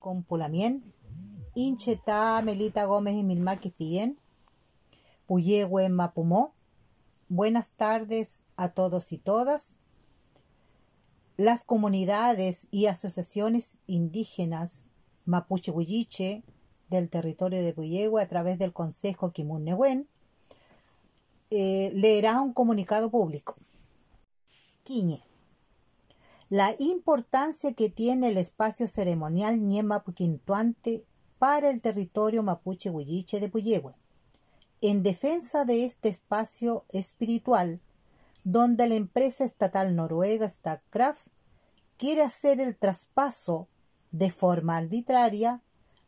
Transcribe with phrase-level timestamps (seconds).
[0.00, 0.82] con Pulamien,
[1.54, 3.74] Inchetá, Melita Gómez y Milmaquis
[5.26, 6.54] Puyehue Mapumó.
[7.28, 9.78] Buenas tardes a todos y todas.
[11.36, 14.88] Las comunidades y asociaciones indígenas
[15.26, 16.42] Mapuche Huilliche
[16.88, 20.08] del territorio de Puyehue a través del Consejo Kimun
[21.50, 23.54] eh, leerá un comunicado público.
[24.82, 25.22] Quiñe.
[26.50, 31.04] La importancia que tiene el espacio ceremonial Ñemapuquintuante
[31.38, 33.94] para el territorio mapuche huilliche de Puyehue,
[34.80, 37.80] en defensa de este espacio espiritual,
[38.42, 41.28] donde la empresa estatal noruega Statkraft
[41.96, 43.68] quiere hacer el traspaso
[44.10, 45.62] de forma arbitraria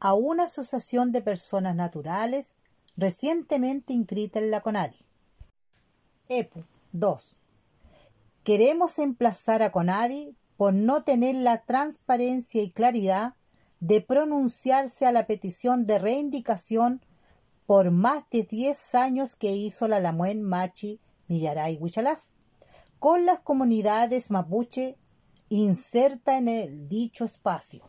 [0.00, 2.56] a una asociación de personas naturales
[2.96, 4.98] recientemente inscrita en la CONADI.
[6.28, 7.36] EPU 2.
[8.44, 13.36] Queremos emplazar a Conadi por no tener la transparencia y claridad
[13.80, 17.00] de pronunciarse a la petición de reindicación
[17.64, 22.26] por más de 10 años que hizo la Lamuen Machi Millaray Huichalaf
[22.98, 24.98] con las comunidades mapuche
[25.48, 27.88] inserta en el dicho espacio.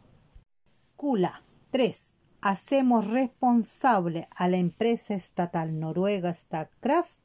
[0.95, 2.21] Cula 3.
[2.39, 7.17] Hacemos responsable a la empresa estatal noruega Statkraft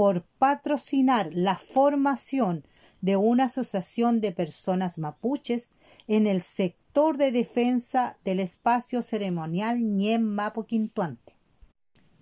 [0.00, 2.64] por patrocinar la formación
[3.02, 5.74] de una asociación de personas mapuches
[6.08, 11.36] en el sector de defensa del espacio ceremonial Ñem Mapo Quintuante.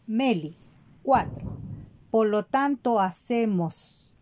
[0.08, 0.56] Meli
[1.04, 1.56] 4.
[2.10, 4.12] Por lo tanto, hacemos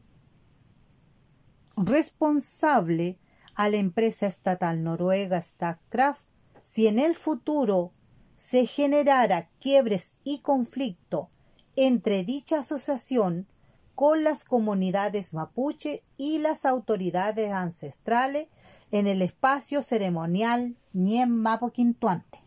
[1.79, 3.19] responsable
[3.55, 6.27] a la empresa estatal noruega Statkraft
[6.63, 7.95] si en el futuro
[8.37, 11.31] se generara quiebres y conflicto
[11.77, 13.47] entre dicha asociación
[13.95, 18.49] con las comunidades mapuche y las autoridades ancestrales
[18.91, 22.46] en el espacio ceremonial Ñem Mapo Quintuante.